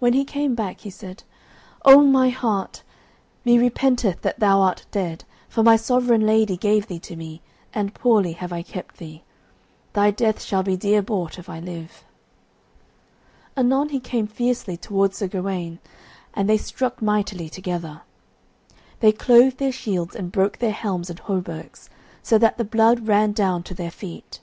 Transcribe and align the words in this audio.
When 0.00 0.12
he 0.12 0.26
came 0.26 0.54
back 0.54 0.80
he 0.80 0.90
said, 0.90 1.22
"O 1.86 2.02
my 2.04 2.26
white 2.26 2.34
hart, 2.34 2.82
me 3.42 3.58
repenteth 3.58 4.20
that 4.20 4.38
thou 4.38 4.60
art 4.60 4.84
dead, 4.90 5.24
for 5.48 5.62
my 5.62 5.76
sovereign 5.76 6.26
lady 6.26 6.58
gave 6.58 6.88
thee 6.88 6.98
to 6.98 7.16
me, 7.16 7.40
and 7.72 7.94
poorly 7.94 8.32
have 8.32 8.52
I 8.52 8.60
kept 8.60 8.98
thee. 8.98 9.22
Thy 9.94 10.10
death 10.10 10.42
shall 10.42 10.62
be 10.62 10.76
dear 10.76 11.00
bought, 11.00 11.38
if 11.38 11.48
I 11.48 11.58
live." 11.58 12.04
Anon 13.56 13.88
he 13.88 13.98
came 13.98 14.26
fiercely 14.26 14.76
towards 14.76 15.16
Sir 15.16 15.26
Gawaine, 15.26 15.78
and 16.34 16.46
they 16.46 16.58
struck 16.58 17.00
mightily 17.00 17.48
together. 17.48 18.02
They 18.98 19.10
clove 19.10 19.56
their 19.56 19.72
shields 19.72 20.14
and 20.14 20.30
broke 20.30 20.58
their 20.58 20.70
helms 20.72 21.08
and 21.08 21.18
hauberks 21.18 21.88
so 22.22 22.36
that 22.36 22.58
the 22.58 22.64
blood 22.64 23.08
ran 23.08 23.32
down 23.32 23.62
to 23.62 23.72
their 23.74 23.90
feet. 23.90 24.40